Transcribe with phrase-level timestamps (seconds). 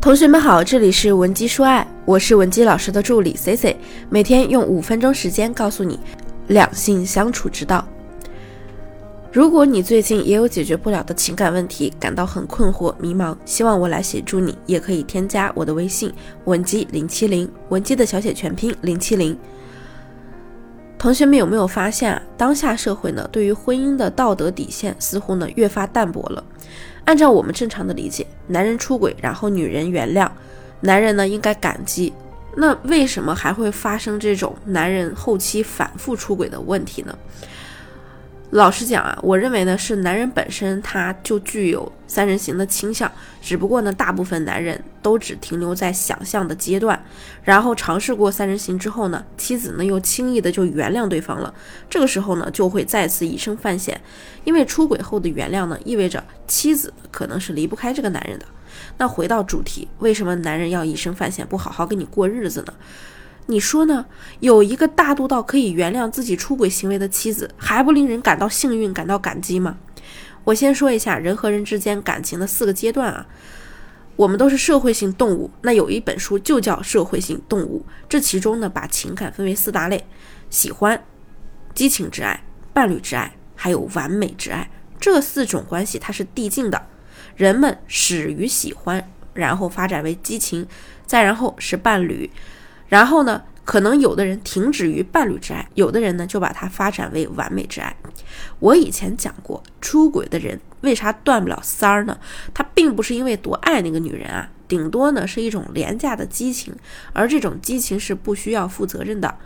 [0.00, 3.76] 同学们好，这里是文姬说爱，我是文姬老师的助理 C C，
[4.08, 5.98] 每天用五分钟时间告诉你
[6.46, 7.84] 两性相处之道。
[9.32, 16.12] 如果你最近也有解决不了的情感问题，感到很困惑、迷茫，希望我来协助你，也可以添加我的微信
[16.44, 19.36] 文姬零七零，文姬的小写全拼零七零。
[20.98, 22.20] 同学们有没有发现啊？
[22.36, 26.42] 当下社会呢，对于婚姻的道德底线似乎呢越发淡薄了。
[27.04, 30.28] 按照我们正常的理解，男人出轨，然后女人原谅，
[30.80, 32.12] 男人呢应该感激。
[32.56, 37.16] 那为什么还会发生这种男人后期反复出轨的问题呢？
[38.50, 43.10] 老实讲啊，我认为呢是男人本身他就具有三人行的倾向，
[43.42, 46.98] 只不过呢大部分男人都只停留在想象的阶段，
[47.44, 51.52] 然后尝试过三人行之后呢，妻子呢又轻易的就原谅对方了，
[51.90, 54.00] 这个时候呢就会再次以身犯险，
[54.44, 58.46] 因为出轨后的原谅呢意味着妻子可能是离不开这个男人的。
[58.96, 62.72] 那回到主题，为什么男人要以身犯险，不好好跟你过日子呢？
[63.50, 64.04] 你说呢？
[64.40, 69.78] 有一个大度到可以原谅自己出轨行为的妻子，还不令人感到幸运、感到感激吗？
[70.44, 73.26] 我先说一下人和人之间感情的四个阶段啊。
[74.16, 80.04] 我们都是社会性动物，那有一本书就叫《社会性动物》，这其中呢把情感分为四大类：
[80.50, 81.02] 喜欢、
[81.72, 84.70] 激情之爱、伴侣之爱，还有完美之爱。
[85.00, 86.86] 这四种关系它是递进的，
[87.34, 90.66] 人们始于喜欢，然后发展为激情，
[91.06, 92.30] 再然后是伴侣。
[92.88, 97.94] 然后呢，可能有的人停止于伴侣之爱，有的人呢就把它发展为完美之爱。
[98.60, 102.18] 我以前讲过，出轨的人为啥断不了三儿呢？
[102.54, 106.74] 他并不是因为多爱那个女人啊，顶多呢是一种廉价的激情，
[107.12, 109.36] 而这种激情是不需要负责任的。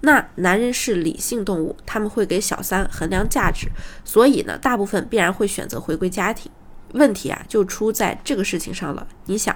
[0.00, 3.68] 那男人是理性动物，他们会给小三衡量价值，
[4.04, 6.50] 所以呢，大部分必然会选择回归家庭。
[6.92, 9.06] 问题啊，就出在这个事情上了。
[9.26, 9.54] 你想。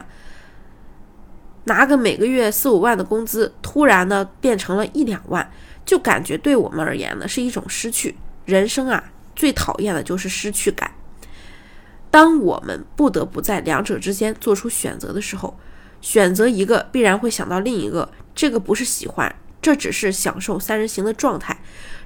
[1.71, 5.49] 拿个每个月四五万的工资，突然呢变成了一两万，
[5.87, 8.17] 就感觉对我们而言呢是一种失去。
[8.45, 10.91] 人生啊，最讨厌的就是失去感。
[12.11, 15.57] 当我们不得不在两者之间做出选择的时候，
[16.01, 18.11] 选择一个必然会想到另一个。
[18.35, 19.33] 这个不是喜欢，
[19.63, 21.57] 这只是享受三人行的状态。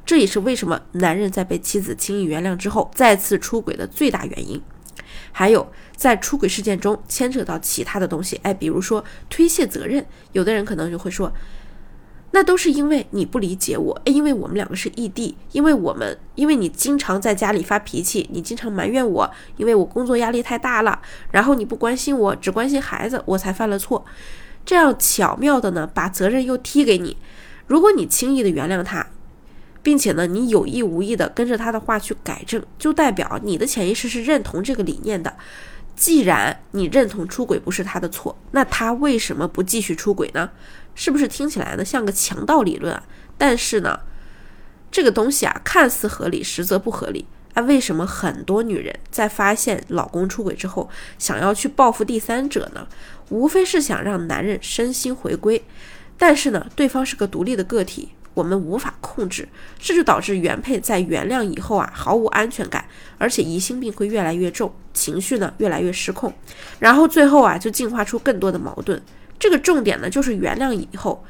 [0.04, 4.60] 这也是为什么男人在被妻子轻易原谅之后再次出轨的最大原因。
[5.36, 11.32] 还有，在出轨事件中牵扯到其他的东西，哎，比如说推卸责任，有的人可能就会说，
[12.30, 21.00] 那都是因为你不理解我，哎，因为我们两个是异地，因为我们，因为你经常在家里发脾气，你经常埋怨我，因为我工作压力太大了，
[21.32, 24.04] 然后你不关心我，只关心孩子，我才犯了错，
[24.64, 27.16] 这样巧妙的呢，把责任又踢给你，
[27.66, 29.04] 如果你轻易的原谅他。
[29.84, 35.36] 并且呢，你有意无意的跟着他的话去改正，就代表你的潜意识是认同这个理念的。
[35.94, 40.50] 既然你认同出轨不是他的错，那他为什么不继续出轨呢？
[40.96, 43.04] 是不是听起来呢像个强盗理论啊？
[43.36, 44.00] 但是呢，
[44.90, 47.62] 这个东西啊看似合理，实则不合理啊。
[47.62, 52.88] 为什么很多女人在发现老公出轨之后，想要去报复第三者呢？
[53.28, 55.62] 无非是想让男人身心回归，
[56.16, 58.08] 但是呢，对方是个独立的个体。
[58.34, 62.84] 我们无法控制，这就导致原配在原谅以后啊，毫无安全感，
[63.16, 66.32] 而且疑心病会越来越重，情绪呢越来越失控，
[66.80, 69.00] 然后最后啊就进化出更多的矛盾。
[69.38, 71.24] 这个重点呢就是原谅以后，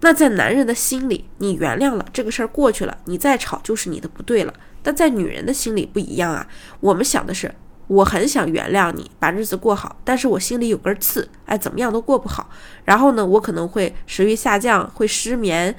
[0.00, 4.52] 那在男人的心里，你原谅了这个事儿过去了，你再吵就是你的不对了。
[4.82, 6.46] 但在女人的心里不一样啊，
[6.80, 7.52] 我们想的是，
[7.86, 12.50] 我很想原谅你，把日子过好，但是我心里有根刺，哎，怎么样都过不好。
[12.84, 15.74] 然后呢，我可能会食欲下降，会失眠。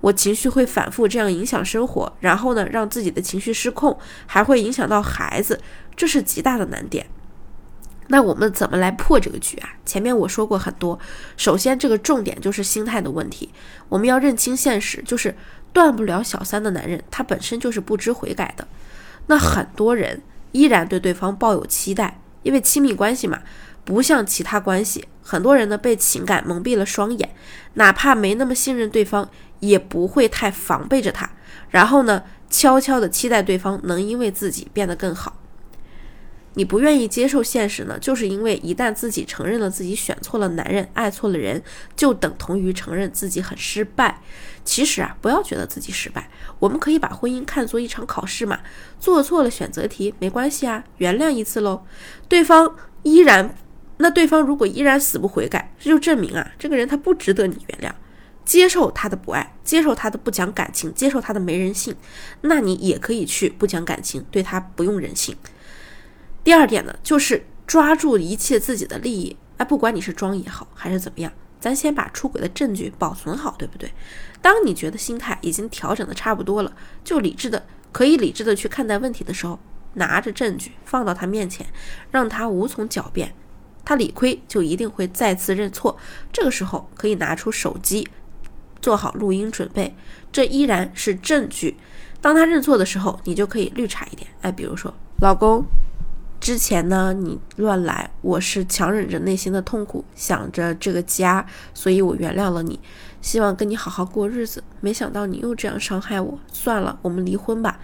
[0.00, 5.60] 我情绪会反复这样影响生活，然后呢，让自己的情绪失控，还会影响到孩子，
[5.96, 7.06] 这是极大的难点。
[8.10, 9.68] 那我们怎么来破这个局啊？
[9.84, 10.98] 前面我说过很多，
[11.36, 13.52] 首先这个重点就是心态的问题，
[13.88, 15.36] 我们要认清现实，就是
[15.72, 18.66] 断不了小三的男人，他本身就是不知悔改的。
[19.26, 20.22] 那很多人
[20.52, 23.40] 依然对对方抱有期待，因为亲密关系嘛，
[23.84, 27.34] 不像其他关系，很多人呢被情感蒙蔽了双眼，
[27.74, 29.28] 哪怕没那么信任对方。
[29.60, 31.30] 也不会太防备着他，
[31.70, 35.34] 然后呢，悄悄的期待对方能因为自己变得更好。
[36.54, 41.62] 你不愿意接受现实呢，就是因为一旦自己承认了自己选错了男人，爱错了人，
[41.94, 44.20] 就等同于承认自己很失败。
[44.64, 46.28] 其实啊，不要觉得自己失败，
[46.58, 48.58] 我们可以把婚姻看作一场考试嘛，
[48.98, 51.84] 做错了选择题没关系啊，原谅一次喽。
[52.28, 53.54] 对方依然，
[53.98, 57.94] 那对方如果依然死不悔改，这就证明啊，这个人他不值得你原谅。
[58.48, 61.94] 接受他的不爱，接受他的不讲感情，接受他的没人性，
[62.40, 65.36] 那你也可以去不讲感情，对他不用人性。
[66.42, 69.36] 第二点呢，就是抓住一切自己的利益。
[69.58, 71.30] 哎，不管你是装也好，还是怎么样，
[71.60, 73.92] 咱先把出轨的证据保存好，对不对？
[74.40, 76.72] 当你觉得心态已经调整的差不多了，
[77.04, 79.60] 就理智的可以理智的去看待问题的时候，
[79.92, 81.66] 拿着证据放到他面前，
[82.10, 83.34] 让他无从狡辩，
[83.84, 85.98] 他理亏就一定会再次认错。
[86.32, 88.08] 这个时候可以拿出手机，
[88.80, 89.94] 做好录音准备，
[90.30, 91.76] 这依然是证据。
[92.20, 95.64] 当他认错的时候，你就可以绿茶一点，哎，比如说，老公。
[96.40, 101.44] 之前呢，你乱来，我是强忍着内心的痛苦，想着这个家，
[101.74, 102.78] 所以我原谅了你，
[103.20, 104.62] 希望跟你好好过日子。
[104.80, 107.80] 没想到你又这样伤害我，算了，我们离婚吧。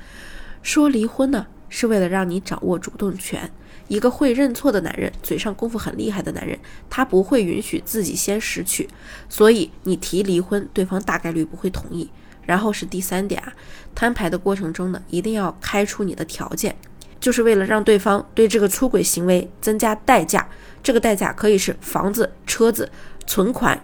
[0.63, 3.51] 说离婚呢，是为了让你掌握主动权。
[3.89, 6.59] 一个会认错的男人，嘴上功夫很厉害的男人，
[6.89, 8.89] 他不会允许自己先失去，
[9.29, 12.11] 所以你提离婚，对方大概率不会同意。
[12.47, 13.53] 然后是第三点啊，
[13.95, 16.77] 摊牌的过程中呢，一定要开出你的条件。
[17.19, 20.47] 就是为了让对方对这个出轨行为增加代价，
[20.83, 22.93] 这个代价可以是房子、车子、
[23.27, 23.83] 存款，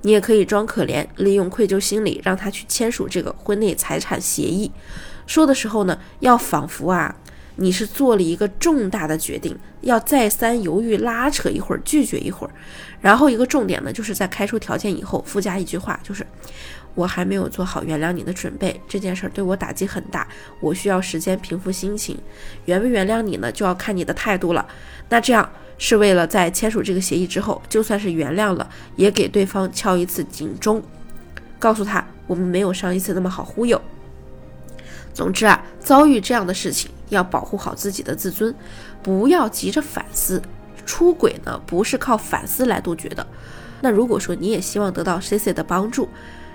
[0.00, 4.72] 你也可以装可怜，利用愧疚心理让他去签署这个婚内财产协议。
[5.26, 7.14] 说的时候呢，要仿佛啊，
[7.60, 12.52] 你是做了一个重大的决定，要再三犹豫、拉扯一会儿，拒绝一会儿。
[13.00, 16.24] 然后一个重点呢，就是在开出条件以后附加一句话，就是。
[16.94, 20.26] 我还没有做好原谅你的准备，这件事对我打击很大，
[20.58, 22.18] 我需要时间平复心情。
[22.64, 24.66] 原不原谅你呢，就要看你的态度了。
[25.08, 30.82] 那这样是为了在签署这个协议之后，就算是原谅了，也给对方敲一次警钟，
[31.60, 33.80] 告诉他我们没有上一次那么好忽悠。
[35.14, 38.54] 总之啊，遭遇这样的事情，要保护好自己的自尊，
[39.02, 40.40] 不要急着反思。
[40.86, 43.26] 出轨呢，不是靠反思来杜绝的。
[43.80, 46.08] 那如果说你也希望得到 C C 的帮助，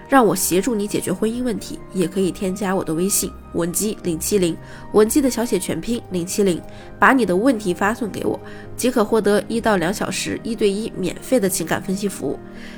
[0.10, 4.58] 让我协助你解决婚姻问题，也可以添加我的微信文姬零七零，
[4.92, 6.62] 文姬的小写全拼零七零，
[7.00, 8.40] 把你的问题发送给我，
[8.76, 12.38] 即可获得一到两小时一对一免费的情感分析服务。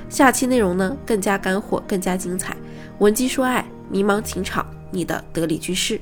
[0.10, 2.56] 下期内容呢更加干货，更加精彩。
[3.00, 6.00] 文姬说爱，迷茫情场，你的得力居士。